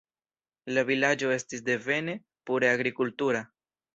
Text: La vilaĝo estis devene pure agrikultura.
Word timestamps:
La 0.77 0.83
vilaĝo 0.87 1.29
estis 1.35 1.61
devene 1.69 2.17
pure 2.51 2.71
agrikultura. 2.73 3.45